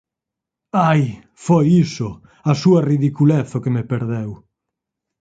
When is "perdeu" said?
3.91-4.29